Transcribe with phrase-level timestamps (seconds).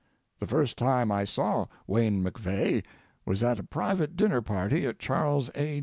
[0.39, 2.83] The first time I saw Wayne MacVeagh
[3.23, 5.79] was at a private dinner party at Charles A.